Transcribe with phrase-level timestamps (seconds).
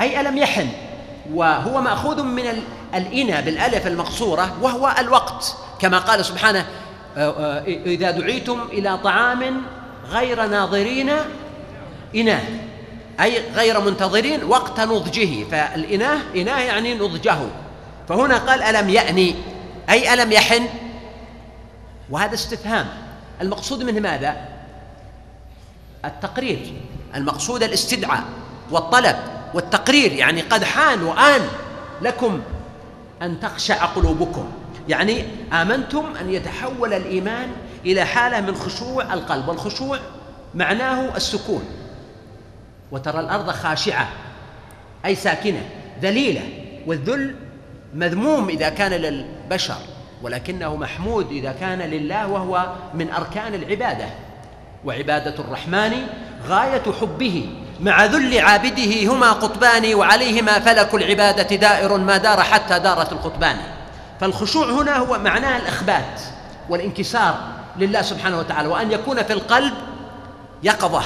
[0.00, 0.68] أي ألم يحن؟
[1.32, 2.62] وهو مأخوذ من
[2.94, 5.56] الإنى بالألف المقصورة وهو الوقت.
[5.78, 6.66] كما قال سبحانه
[7.16, 9.62] آه، آه، إذا دعيتم إلى طعام
[10.10, 11.10] غير ناظرين
[12.16, 12.42] إناه
[13.20, 15.44] أي غير منتظرين وقت نضجه.
[15.44, 17.38] فالإناه إناه يعني نضجه.
[18.08, 19.34] فهنا قال ألم يأني؟
[19.90, 20.66] أي ألم يحن؟
[22.10, 22.86] وهذا استفهام.
[23.40, 24.36] المقصود منه ماذا؟
[26.04, 26.72] التقرير.
[27.14, 28.24] المقصود الاستدعاء
[28.70, 29.35] والطلب.
[29.56, 31.40] والتقرير يعني قد حان وآن
[32.02, 32.40] لكم
[33.22, 34.52] أن تخشع قلوبكم.
[34.88, 37.48] يعني آمنتم أن يتحول الإيمان
[37.86, 39.98] إلى حالة من خشوع القلب والخشوع
[40.54, 41.64] معناه السكون.
[42.92, 44.08] وترى الأرض خاشعة
[45.04, 45.68] أي ساكنة
[46.02, 46.42] ذليلة
[46.86, 47.34] والذل
[47.94, 49.78] مذموم إذا كان للبشر
[50.22, 54.06] ولكنه محمود إذا كان لله وهو من أركان العبادة.
[54.84, 55.92] وعبادة الرحمن
[56.48, 57.48] غاية حبه.
[57.80, 63.56] مع ذل عابده هما قطبان وعليهما فلك العبادة دائر ما دار حتى دارت القطبان.
[64.20, 66.20] فالخشوع هنا هو معناه الإخبات
[66.68, 69.72] والانكسار لله سبحانه وتعالى وأن يكون في القلب
[70.62, 71.02] يقظة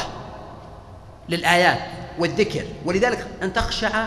[1.28, 1.78] للآيات
[2.18, 2.64] والذكر.
[2.84, 4.06] ولذلك أن تخشع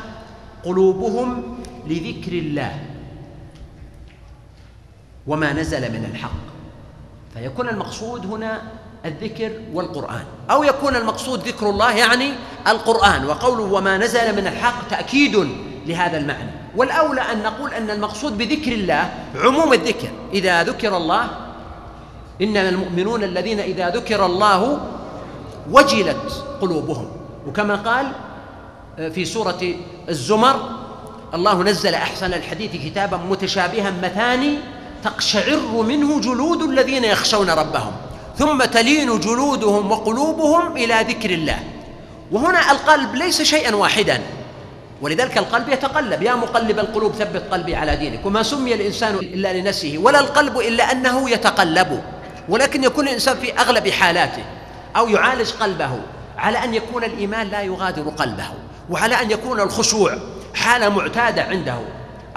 [0.65, 2.79] قلوبهم لذكر الله
[5.27, 6.53] وما نزل من الحق.
[7.33, 8.61] فيكون المقصود هنا
[9.05, 10.23] الذكر والقرآن.
[10.51, 12.33] أو يكون المقصود ذكر الله يعني
[12.67, 13.25] القرآن.
[13.25, 15.49] وقوله وما نزل من الحق تأكيد
[15.85, 16.51] لهذا المعنى.
[16.75, 20.09] والأولى أن نقول أن المقصود بذكر الله عموم الذكر.
[20.33, 21.29] إذا ذكر الله
[22.41, 24.79] إنما المؤمنون الذين إذا ذكر الله
[25.71, 27.07] وجلت قلوبهم.
[27.47, 28.11] وكما قال
[28.99, 29.73] آه، في سورة
[30.09, 30.69] الزمر
[31.33, 34.57] الله نزل أحسن الحديث كتابا متشابها مثاني
[35.03, 37.91] تقشعر منه جلود الذين يخشون ربهم.
[38.37, 41.59] ثم تلين جلودهم وقلوبهم إلى ذكر الله.
[42.31, 44.21] وهنا القلب ليس شيئا واحدا.
[45.01, 46.21] ولذلك القلب يتقلب.
[46.21, 48.25] يا مقلب القلوب ثبت قلبي على دينك.
[48.25, 52.03] وما سمي الإنسان إلا لنفسه ولا القلب إلا أنه يتقلب.
[52.49, 54.43] ولكن يكون الإنسان في أغلب حالاته.
[54.97, 55.99] أو يعالج قلبه
[56.37, 58.47] على أن يكون الإيمان لا يغادر قلبه.
[58.89, 60.17] وعلى أن يكون الخشوع
[60.55, 61.79] حالة معتادة عنده.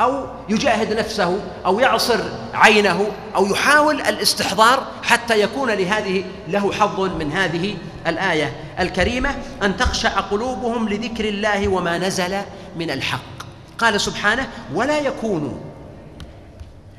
[0.00, 2.20] أو يجاهد نفسه أو يعصر
[2.54, 10.20] عينه أو يحاول الاستحضار حتى يكون لهذه له حظ من هذه الآية الكريمة أن تخشع
[10.20, 12.36] قلوبهم لذكر الله وما نزل
[12.76, 13.36] من الحق.
[13.78, 15.54] قال سبحانه ولا يكونوا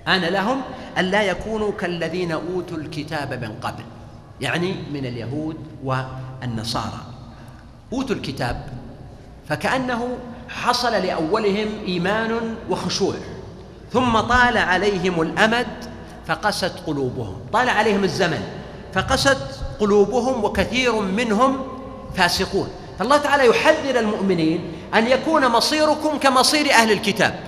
[0.08, 0.62] آن لهم
[0.98, 3.84] أن لا يكونوا كالذين أوتوا الكتاب من قبل
[4.42, 7.02] يعني من اليهود والنصارى.
[7.94, 8.70] أوتوا الكتاب
[9.50, 10.18] فكأنه
[10.64, 13.14] حصل لأولهم إيمان وخشوع
[13.94, 15.68] ثم طال عليهم الأمد
[16.28, 17.36] فقست قلوبهم.
[17.54, 18.42] طال عليهم الزمن
[18.94, 19.38] فقست
[19.80, 21.68] قلوبهم وكثير منهم
[22.16, 22.70] فاسقون.
[23.00, 27.40] فالله تعالى يحذر المؤمنين أن يكون مصيركم كمصير أهل الكتاب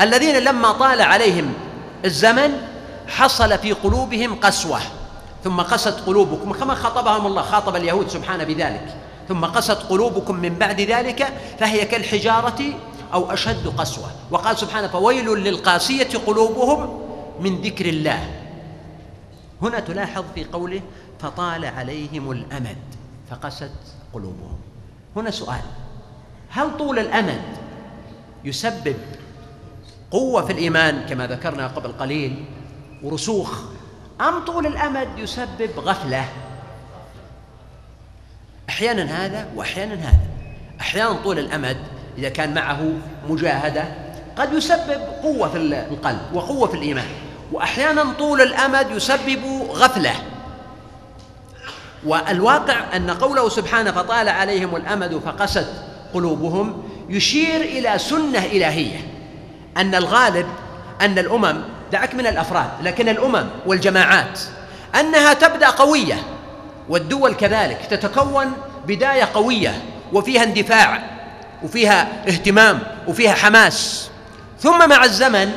[0.00, 1.52] الذين لما طال عليهم
[2.04, 2.50] الزمن
[3.08, 4.80] حصل في قلوبهم قسوة
[5.44, 8.94] ثم قست قلوبكم كما خاطبهم الله خاطب اليهود سبحانه بذلك.
[9.28, 12.62] ثم قست قلوبكم من بعد ذلك فهي كالحجارة
[13.12, 14.10] أو أشد قسوة.
[14.30, 17.00] وقال سبحانه فويل للقاسية قلوبهم
[17.40, 18.30] من ذكر الله.
[19.62, 20.80] هنا تلاحظ في قوله
[21.20, 22.76] فطال عليهم الأمد.
[23.30, 23.72] فقست
[24.12, 24.58] قلوبهم.
[25.16, 25.62] هنا سؤال
[26.50, 27.42] هل طول الأمد
[28.44, 28.96] يسبب
[30.10, 32.44] قوة في الإيمان كما ذكرنا قبل قليل
[33.02, 33.60] ورسوخ
[34.20, 36.28] أم طول الأمد يسبب غفلة؟
[38.68, 40.18] أحيانا هذا واحيانا هذا.
[40.80, 41.76] أحيانا طول الأمد
[42.18, 42.92] إذا كان معه
[43.28, 43.84] مجاهدة
[44.36, 45.56] قد يسبب قوة في
[45.90, 47.06] القلب وقوة في الإيمان.
[47.52, 50.12] واحيانا طول الأمد يسبب غفلة.
[52.06, 55.68] والواقع أن قوله سبحانه فطال عليهم الأمد فقست
[56.14, 58.98] قلوبهم يشير إلى سنة إلهية.
[59.76, 60.46] أن الغالب
[61.00, 61.62] أن الأمم
[61.92, 64.40] دعك من الأفراد لكن الأمم والجماعات
[65.00, 66.14] أنها تبدأ قوية.
[66.88, 68.52] والدول كذلك تتكون
[68.86, 69.82] بداية قوية
[70.12, 71.02] وفيها اندفاع
[71.62, 74.10] وفيها اهتمام وفيها حماس.
[74.60, 75.52] ثم مع الزمن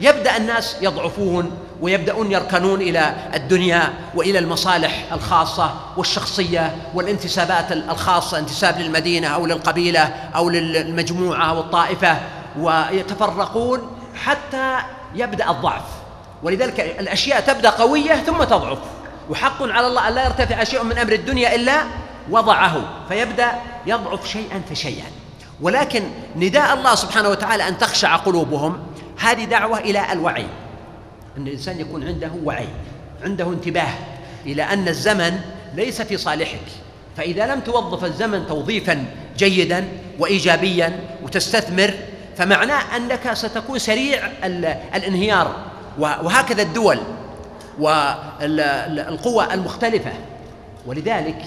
[0.00, 9.28] يبدأ الناس يضعفون ويبدأون يركنون إلى الدنيا وإلى المصالح الخاصة والشخصية والانتسابات الخاصة انتساب للمدينة
[9.28, 12.16] أو للقبيلة أو للمجموعة أو الطائفة
[12.58, 14.76] ويتفرقون حتى
[15.14, 15.82] يبدأ الضعف.
[16.42, 18.78] ولذلك الأشياء تبدأ قوية ثم تضعف.
[19.30, 21.84] وحق على الله أن لا يرتفع شيء من أمر الدنيا إلا
[22.30, 23.52] وضعه فيبدأ
[23.86, 25.06] يضعف شيئا فشيئا.
[25.60, 26.02] ولكن
[26.36, 28.78] نداء الله سبحانه وتعالى أن تخشع قلوبهم
[29.20, 30.46] هذه دعوة إلى الوعي.
[31.36, 32.68] أن الإنسان يكون عنده وعي
[33.24, 33.92] عنده انتباه
[34.46, 35.40] إلى أن الزمن
[35.74, 36.66] ليس في صالحك.
[37.16, 39.04] فإذا لم توظف الزمن توظيفا
[39.36, 39.88] جيدا
[40.18, 41.94] وإيجابيا وتستثمر
[42.36, 44.30] فمعناه أنك ستكون سريع
[44.94, 45.56] الانهيار.
[45.98, 46.98] وهكذا الدول.
[47.80, 50.12] والقوى المختلفة.
[50.86, 51.42] ولذلك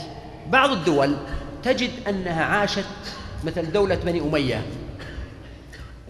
[0.50, 1.16] بعض الدول
[1.64, 2.86] تجد أنها عاشت
[3.44, 4.62] مثل دولة بني أمية.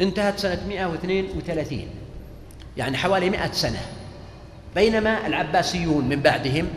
[0.02, 1.88] انتهت سنة 132
[2.78, 3.80] يعني حوالي 100 سنة.
[4.76, 6.68] بينما العباسيون من بعدهم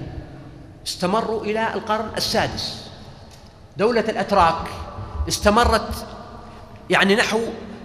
[0.86, 2.90] استمروا إلى القرن السادس.
[3.76, 4.66] دولة الأتراك
[5.28, 6.06] استمرت
[6.90, 7.40] يعني نحو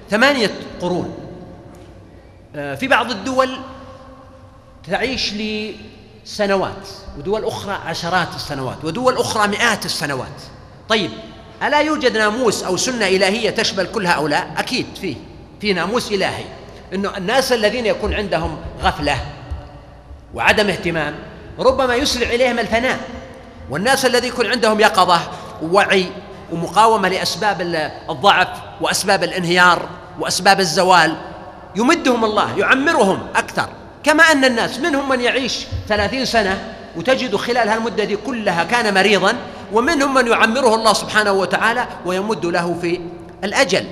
[0.09, 0.51] ثمانية
[0.81, 1.15] قرون.
[2.55, 3.49] آه، في بعض الدول
[4.91, 6.87] تعيش لسنوات
[7.17, 10.41] ودول أخرى عشرات السنوات ودول أخرى مئات السنوات.
[10.89, 11.11] طيب
[11.63, 15.15] ألا يوجد ناموس أو سنة إلهية تشمل كل هؤلاء؟ أكيد فيه
[15.61, 16.43] في ناموس إلهي.
[16.93, 19.17] أنه الناس الذين يكون عندهم غفلة
[20.33, 21.15] وعدم اهتمام
[21.59, 22.99] ربما يسرع إليهم الفناء.
[23.69, 25.19] والناس الذي يكون عندهم يقظة
[25.61, 26.05] ووعي
[26.51, 27.61] ومقاومة لأسباب
[28.09, 28.47] الضعف
[28.81, 31.15] وأسباب الانهيار وأسباب الزوال
[31.75, 33.69] يمدهم الله يعمرهم أكثر.
[34.07, 39.33] كما أن الناس منهم من يعيش ثلاثين سنة وتجد خلال هالمدة دي كلها كان مريضا
[39.73, 43.01] ومنهم من يعمره الله سبحانه وتعالى ويمد له في
[43.43, 43.85] الأجل.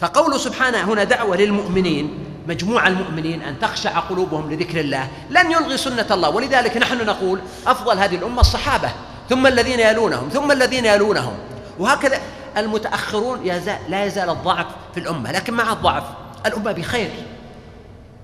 [0.00, 2.18] فقول سبحانه هنا دعوة للمؤمنين
[2.48, 5.08] مجموع المؤمنين أن تخشع قلوبهم لذكر الله.
[5.30, 6.28] لن يلغي سنة الله.
[6.28, 8.90] ولذلك نحن نقول أفضل هذه الأمة الصحابة.
[9.30, 11.34] ثم الذين يلونهم ثم الذين يلونهم.
[11.78, 12.18] وهكذا
[12.56, 13.42] المتأخرون
[13.88, 16.04] لا يزال الضعف في الأمة لكن مع الضعف
[16.46, 17.10] الأمة بخير.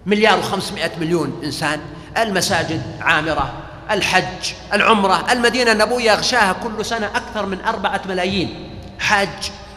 [0.06, 1.80] مليار وخمسمائة مليون إنسان
[2.18, 3.52] المساجد عامرة
[3.90, 9.28] الحج العمرة المدينة النبوية يغشاها كل سنة أكثر من أربعة ملايين حاج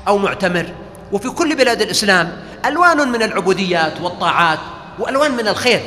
[0.08, 0.74] أو معتمر.
[1.12, 2.32] وفي كل بلاد الإسلام
[2.66, 4.60] ألوان من العبوديات والطاعات
[5.00, 5.82] وألوان من الخير.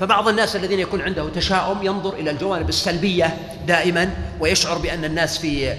[0.00, 3.36] فبعض الناس الذين يكون عنده تشاؤم ينظر إلى الجوانب السلبية
[3.66, 4.10] دائما
[4.40, 5.74] ويشعر بأن الناس في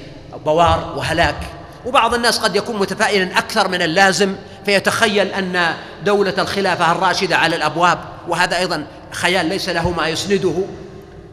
[0.46, 1.40] بوار وهلاك.
[1.86, 5.74] وبعض الناس قد يكون متفائلا أكثر من اللازم فيتخيل أن
[6.06, 10.54] دولة الخلافة الراشدة على الأبواب وهذا أيضا خيال ليس له ما يسنده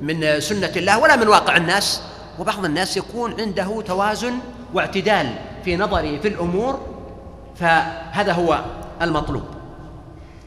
[0.01, 2.03] من سنة الله ولا من واقع الناس.
[2.39, 4.35] وبعض الناس يكون عنده توازن
[4.75, 5.35] واعتدال
[5.65, 6.81] في نظره في الأمور
[7.57, 8.65] فهذا هو
[9.03, 9.45] المطلوب.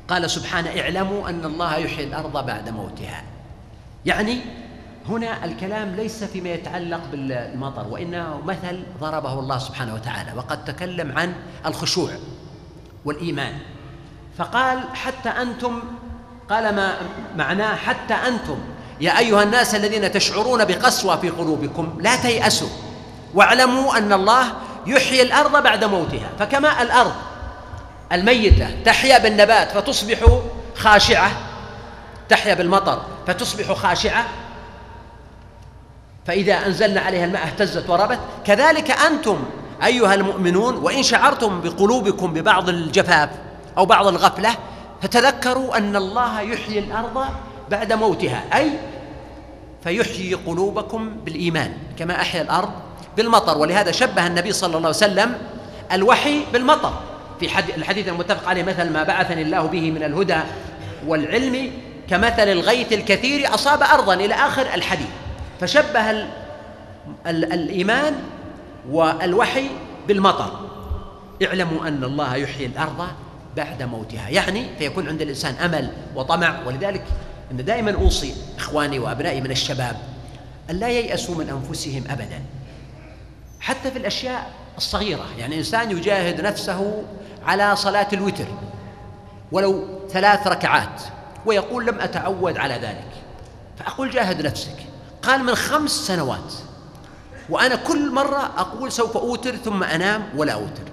[0.07, 3.23] قال سبحانه اعلموا أن الله يحيي الأرض بعد موتها.
[4.05, 4.39] يعني
[5.09, 11.33] هنا الكلام ليس فيما يتعلق بالمطر وإنه مثل ضربه الله سبحانه وتعالى وقد تكلم عن
[11.65, 12.09] الخشوع.
[13.05, 13.53] والإيمان.
[14.37, 15.81] فقال حتى أنتم
[16.49, 16.97] قال ما
[17.35, 18.57] معناه حتى أنتم
[19.01, 22.69] يا أيها الناس الذين تشعرون بقسوة في قلوبكم لا تيأسوا
[23.33, 24.53] واعلموا أن الله
[24.87, 26.29] يحيي الأرض بعد موتها.
[26.39, 27.13] فكما الأرض
[28.11, 30.17] الميتة تحيا بالنبات فتصبح
[30.75, 31.31] خاشعة
[32.29, 34.25] تحيا بالمطر فتصبح خاشعة
[36.25, 38.19] فإذا أنزلنا عليها الماء اهتزت وربت.
[38.45, 39.43] كذلك أنتم
[39.83, 43.29] أيها المؤمنون وإن شعرتم بقلوبكم ببعض الجفاف
[43.77, 44.49] أو بعض الغفلة
[45.01, 47.25] فتذكروا أن الله يحيي الأرض
[47.71, 48.71] بعد موتها أي
[49.83, 52.69] فيحيي قلوبكم بالإيمان كما أحيا الأرض
[53.17, 53.57] بالمطر.
[53.57, 55.37] ولهذا شبه النبي صلى الله عليه وسلم
[55.91, 56.93] الوحي بالمطر.
[57.39, 57.45] في
[57.77, 60.39] الحديث المتفق عليه مثل ما بعثني الله به من الهدى
[61.07, 61.71] والعلم
[62.09, 65.07] كمثل الغيث الكثير أصاب أرضا إلى آخر الحديث.
[65.61, 66.27] فشبه ال
[67.27, 68.13] ال الإيمان
[68.89, 69.69] والوحي
[70.07, 70.69] بالمطر.
[71.45, 73.07] اعلموا أن الله يحيي الأرض
[73.55, 77.03] بعد موتها يعني فيكون عند الإنسان أمل وطمع ولذلك
[77.51, 79.95] أن دائما أوصي إخواني وأبنائي من الشباب
[80.69, 82.41] أن لا ييأسوا من أنفسهم أبدا
[83.59, 87.03] حتى في الأشياء الصغيرة يعني إنسان يجاهد نفسه
[87.45, 88.45] على صلاة الوتر
[89.51, 91.01] ولو ثلاث ركعات
[91.45, 93.07] ويقول لم أتعود على ذلك
[93.79, 94.75] فأقول جاهد نفسك.
[95.23, 96.53] قال من خمس سنوات
[97.49, 100.83] وأنا كل مرة أقول سوف أوتر ثم أنام ولا أوتر.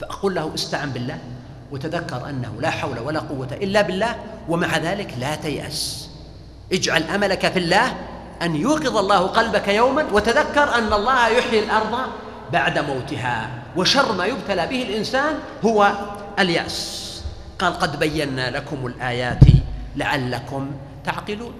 [0.00, 1.18] فأقول له استعن بالله
[1.70, 4.16] وتذكر أنه لا حول ولا قوة إلا بالله
[4.48, 6.08] ومع ذلك لا تيأس.
[6.72, 7.96] اجعل أملك في الله
[8.42, 11.98] أن يوقظ الله قلبك يوما وتذكر أن الله يحيي الأرض
[12.52, 15.92] بعد موتها وشر ما يبتلى به الإنسان هو
[16.38, 17.10] اليأس.
[17.58, 19.44] قال قد بينا لكم الآيات
[19.96, 20.70] لعلكم
[21.04, 21.54] تعقلون.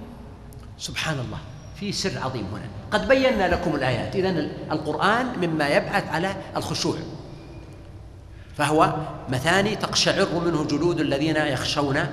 [0.77, 1.37] سبحان الله
[1.79, 2.80] في سر عظيم هنا.
[2.91, 4.15] قد بينا لكم الآيات.
[4.15, 4.29] إذا
[4.71, 6.95] القرآن مما يبعث على الخشوع.
[8.57, 8.93] فهو
[9.29, 12.05] مثاني تقشعر منه جلود الذين يخشون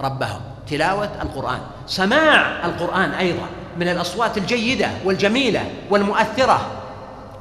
[0.00, 0.40] ربهم.
[0.68, 1.60] تلاوة القرآن.
[1.86, 3.46] سماع القرآن أيضا
[3.78, 6.70] من الأصوات الجيدة والجميلة والمؤثرة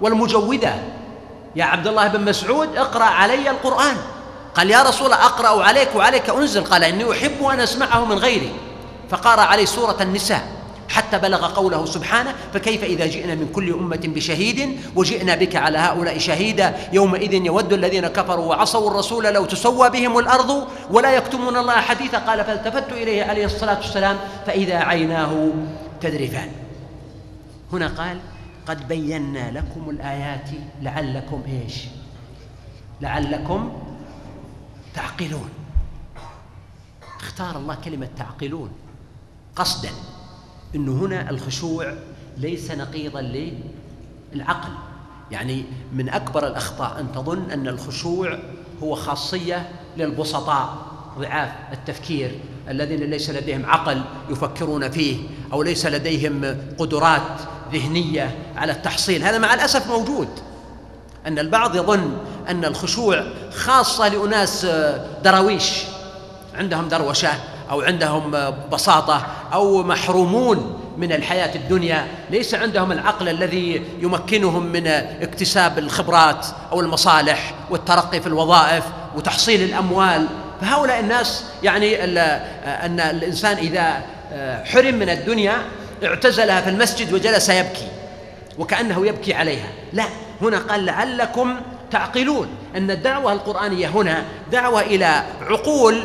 [0.01, 0.74] والمجودة.
[1.55, 3.96] يا عبد الله بن مسعود اقرأ علي القرآن.
[4.55, 6.63] قال يا رسول أقرأ عليك وعليك أنزل.
[6.63, 8.51] قال إني أحب أن أسمعه من غيري.
[9.10, 10.59] فقرأ عليه سورة النساء.
[11.00, 16.18] حتى بلغ قوله سبحانه فكيف إذا جئنا من كل أمة بشهيد وجئنا بك على هؤلاء
[16.18, 22.18] شهيدا؟ يومئذ يود الذين كفروا وعصوا الرسول لو تسوى بهم الأرض ولا يكتمون الله حديثا.
[22.18, 25.51] قال فالتفت إليه عليه الصلاة والسلام فإذا عيناه
[26.01, 26.51] تذرفان.
[27.74, 28.20] هنا قال
[28.68, 30.50] قد بينا لكم الآيات
[30.82, 31.75] لعلكم إيش؟
[33.01, 33.72] لعلكم
[34.96, 35.50] تعقلون.
[37.20, 38.72] اختار الله كلمة تعقلون
[39.56, 39.89] قصدا.
[40.75, 41.93] انه هنا الخشوع
[42.38, 43.21] ليس نقيضا
[44.33, 44.69] للعقل.
[45.31, 48.39] يعني من أكبر الأخطاء أن تظن أن الخشوع
[48.83, 50.77] هو خاصية للبسطاء
[51.19, 55.17] ضعاف التفكير الذين ليس لديهم عقل يفكرون فيه
[55.53, 57.41] أو ليس لديهم قدرات
[57.73, 59.23] ذهنية على التحصيل.
[59.23, 60.27] هذا مع الأسف موجود.
[61.27, 62.17] أن البعض يظن
[62.49, 64.65] أن الخشوع خاصة لأناس
[65.23, 65.83] دراويش
[66.55, 67.31] عندهم دروشة.
[67.69, 74.88] أو عندهم بساطة أو محرومون من الحياة الدنيا ليس عندهم العقل الذي يمكنهم من
[75.21, 78.83] اكتساب الخبرات أو المصالح والترقي في الوظائف
[79.15, 80.27] وتحصيل الأموال.
[80.61, 82.03] فهؤلاء الناس يعني
[82.65, 84.01] أن الإنسان إذا
[84.65, 85.57] حرم من الدنيا
[86.03, 87.88] اعتزلها في المسجد وجلس يبكي
[88.57, 89.67] وكأنه يبكي عليها.
[89.93, 90.05] لا
[90.41, 91.55] هنا قال لعلكم
[91.91, 96.03] تعقلون أن الدعوة القرآنية هنا دعوة إلى عقول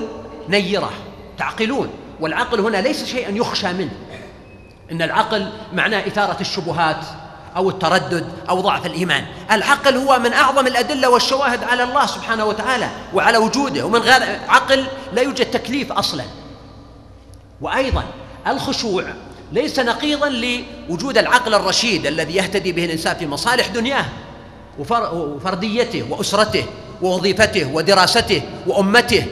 [0.48, 0.90] نيرة.
[1.38, 3.92] تعقلون والعقل هنا ليس شيئا يخشى منه.
[4.92, 7.06] إن العقل معناه إثارة الشبهات
[7.56, 9.26] أو التردد أو ضعف الإيمان.
[9.50, 14.86] العقل هو من أعظم الأدلة والشواهد على الله سبحانه وتعالى وعلى وجوده ومن غير عقل
[15.12, 16.24] لا يوجد تكليف أصلا.
[17.60, 18.04] وأيضا
[18.46, 19.04] الخشوع
[19.52, 24.04] ليس نقيضا لوجود العقل الرشيد الذي يهتدي به الإنسان في مصالح دنياه
[24.78, 26.64] وفرديته وأسرته
[27.02, 29.26] ووظيفته ودراسته وأمته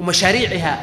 [0.00, 0.80] ومشاريعها.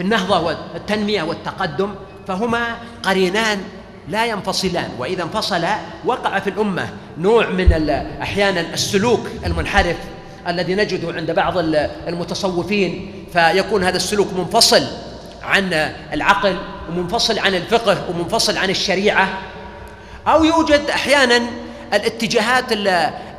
[0.00, 1.94] في النهضة والتنمية والتقدم
[2.28, 3.60] فهما قرينان
[4.08, 4.88] لا ينفصلان.
[4.98, 6.88] وإذا انفصلا وقع في الأمة
[7.18, 7.90] نوع من
[8.22, 9.96] أحيانا السلوك المنحرف
[10.48, 11.54] الذي نجده عند بعض
[12.08, 13.12] المتصوفين.
[13.32, 14.86] فيكون هذا السلوك منفصل
[15.42, 16.56] عن العقل
[16.90, 19.28] ومنفصل عن الفقه ومنفصل عن الشريعة.
[20.26, 21.42] أو يوجد أحيانا
[21.94, 22.64] الاتجاهات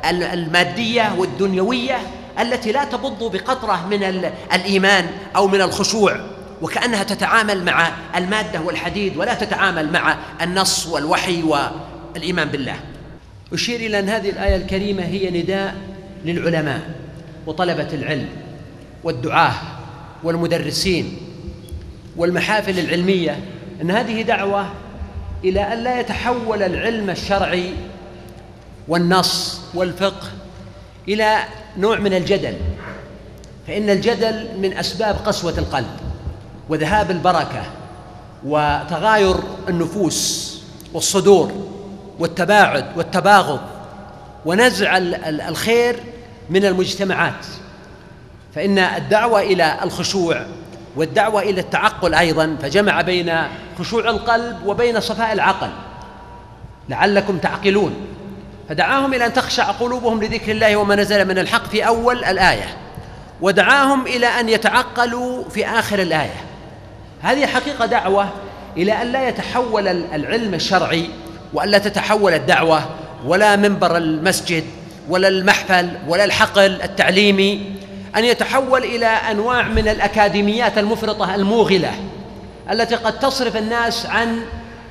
[0.04, 1.98] المادية والدنيوية
[2.40, 6.20] التي لا تبض بقطرة من الإيمان أو من الخشوع.
[6.62, 12.76] وكأنها تتعامل مع المادة والحديد ولا تتعامل مع النص والوحي والإيمان بالله.
[13.52, 15.74] أشير إلى أن هذه الآية الكريمة هي نداء
[16.24, 16.80] للعلماء
[17.46, 18.28] وطلبة العلم
[19.04, 19.54] والدعاة
[20.22, 21.16] والمدرسين
[22.16, 23.38] والمحافل العلمية
[23.82, 24.70] أن هذه دعوة
[25.44, 27.72] إلى أن لا يتحول العلم الشرعي
[28.88, 30.28] والنص والفقه
[31.08, 31.38] إلى
[31.78, 32.54] نوع من الجدل
[33.66, 36.01] فإن الجدل من أسباب قسوة القلب.
[36.72, 37.62] وذهاب البركة
[38.46, 39.36] وتغاير
[39.68, 40.52] النفوس
[40.92, 41.52] والصدور
[42.18, 43.60] والتباعد والتباغض
[44.46, 44.96] ونزع
[45.48, 46.00] الخير
[46.50, 47.46] من المجتمعات.
[48.54, 50.46] فإن الدعوة إلى الخشوع
[50.96, 53.34] والدعوة إلى التعقل أيضا فجمع بين
[53.78, 55.70] خشوع القلب وبين صفاء العقل.
[56.88, 57.94] لعلكم تعقلون.
[58.68, 62.76] فدعاهم إلى أن تخشع قلوبهم لذكر الله وما نزل من الحق في أول الآية
[63.40, 66.51] ودعاهم إلى أن يتعقلوا في آخر الآية.
[67.22, 68.28] هذه حقيقة دعوة
[68.76, 71.08] إلى أن لا يتحول العلم الشرعي
[71.52, 72.82] وأن لا تتحول الدعوة
[73.26, 74.64] ولا منبر المسجد
[75.08, 77.72] ولا المحفل ولا الحقل التعليمي
[78.16, 81.90] أن يتحول إلى أنواع من الأكاديميات المفرطة الموغلة
[82.70, 84.42] التي قد تصرف الناس عن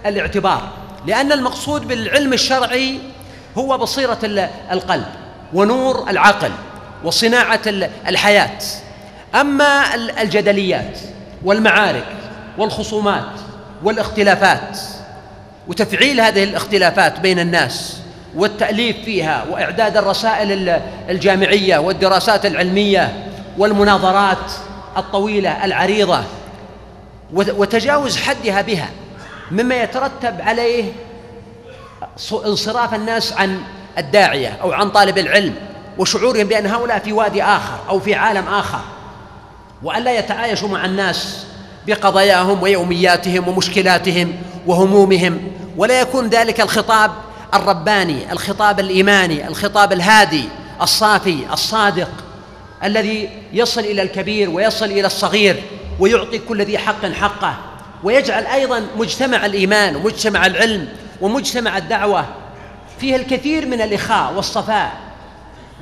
[0.06, 0.70] الاعتبار.
[1.08, 3.00] لأن المقصود بالعلم الشرعي
[3.58, 4.20] هو بصيرة
[4.72, 5.06] القلب
[5.54, 6.52] ونور العقل
[7.04, 7.62] وصناعة
[8.08, 8.60] الحياة.
[9.36, 11.00] أما الجدليات
[11.44, 12.21] والمعارك
[12.58, 13.32] والخصومات
[13.84, 14.80] والاختلافات
[15.68, 17.98] وتفعيل هذه الاختلافات بين الناس
[18.36, 20.80] والتأليف فيها وإعداد الرسائل
[21.10, 23.28] الجامعية والدراسات العلمية
[23.58, 24.52] والمناظرات
[24.98, 26.24] الطويلة العريضة
[27.34, 28.90] وتجاوز حدها بها
[29.52, 30.92] مما يترتب عليه
[32.46, 33.62] انصراف الناس عن
[33.98, 35.56] الداعية أو عن طالب العلم
[35.98, 38.80] وشعورهم بأن هؤلاء في وادي آخر أو في عالم آخر
[39.84, 41.46] وأن لا يتعايشوا مع الناس
[41.88, 44.34] بقضاياهم ويومياتهم ومشكلاتهم
[44.68, 45.52] وهمومهم.
[45.78, 47.12] ولا يكون ذلك الخطاب
[47.54, 50.44] الرباني الخطاب الإيماني الخطاب الهادي
[50.82, 52.10] الصافي الصادق
[52.84, 55.64] الذي يصل إلى الكبير ويصل إلى الصغير
[56.00, 57.58] ويعطي كل ذي حق حقه.
[58.04, 60.88] ويجعل أيضا مجتمع الإيمان ومجتمع العلم
[61.22, 62.26] ومجتمع الدعوة
[63.00, 64.92] فيه الكثير من الإخاء والصفاء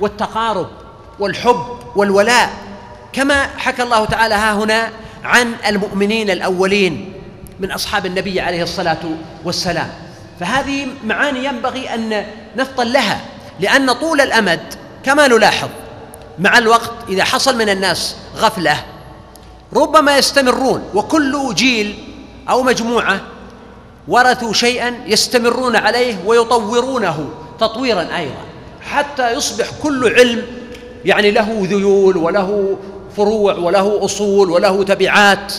[0.00, 0.68] والتقارب
[1.18, 2.50] والحب والولاء.
[3.12, 4.90] كما حكى الله تعالى ها هنا
[5.24, 7.12] عن المؤمنين الأولين
[7.60, 8.98] من أصحاب النبي عليه الصلاة
[9.44, 9.90] والسلام.
[10.40, 13.20] فهذه معاني ينبغي أن نفطن لها
[13.60, 14.60] لأن طول الأمد
[15.04, 15.68] كما نلاحظ
[16.38, 18.76] مع الوقت إذا حصل من الناس غفلة
[19.72, 21.94] ربما يستمرون وكل جيل
[22.48, 23.20] أو مجموعة
[24.08, 28.44] ورثوا شيئا يستمرون عليه ويطورونه تطويرا أيضا
[28.82, 30.42] حتى يصبح كل علم
[31.04, 32.78] يعني له ذيول وله
[33.16, 35.54] فروع وله أصول وله تبعات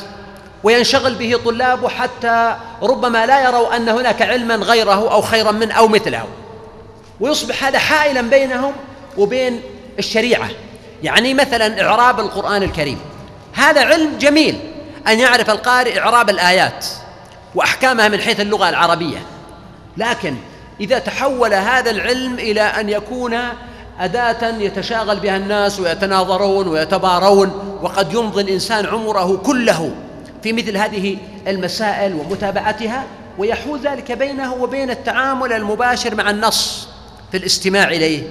[0.64, 5.88] وينشغل به طلابه حتى ربما لا يروا أن هناك علما غيره أو خيرا منه أو
[5.88, 6.24] مثله.
[7.20, 8.74] ويصبح هذا حائلا بينهم
[9.18, 9.62] وبين
[10.00, 10.50] الشريعة.
[11.04, 13.00] يعني مثلا إعراب القرآن الكريم.
[13.54, 14.60] هذا علم جميل
[15.08, 16.86] أن يعرف القارئ إعراب الآيات
[17.56, 19.18] وأحكامها من حيث اللغة العربية.
[19.98, 20.36] لكن
[20.80, 23.38] إذا تحول هذا العلم إلى أن يكون
[24.02, 29.92] أداة يتشاغل بها الناس ويتناظرون ويتبارون وقد يمضي الإنسان عمره كله
[30.44, 31.18] في مثل هذه
[31.48, 33.04] المسائل ومتابعتها
[33.38, 36.88] ويحول ذلك بينه وبين التعامل المباشر مع النص
[37.32, 38.24] في الاستماع إليه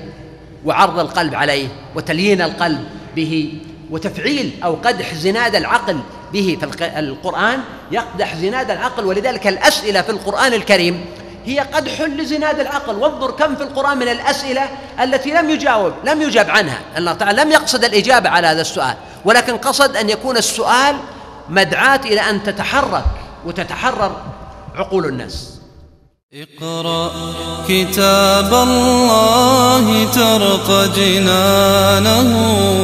[0.65, 2.85] وعرض القلب عليه وتليين القلب
[3.17, 3.53] به
[3.91, 6.01] وتفعيل أو قدح زناد العقل
[6.33, 7.61] به في القرآن
[7.93, 11.05] يقدح زناد العقل ولذلك الأسئلة في القرآن الكريم
[11.47, 12.97] هي قدح لزناد العقل.
[12.97, 14.69] وانظر كم في القرآن من الأسئلة
[15.03, 16.81] التي لم يجاوب لم يجاب عنها.
[16.97, 18.95] الله تعالى لم يقصد الإجابة على هذا السؤال
[19.25, 20.97] ولكن قصد أن يكون السؤال
[21.49, 23.05] مدعاة إلى أن تتحرك
[23.47, 24.17] وتتحرر
[24.75, 25.61] عقول الناس.
[26.35, 27.13] اقرأ
[27.69, 32.29] كتاب الله ترق جنانه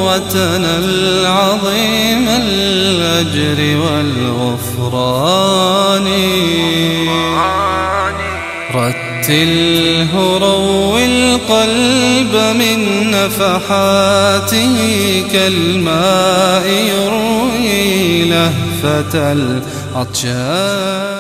[0.07, 5.07] وتنل عظيم الأجر والغفران.
[8.77, 12.79] رتله روي القلب من
[13.11, 14.75] نفحاته
[15.33, 19.33] كالماء يروي لهفة
[19.95, 21.15] العطشان.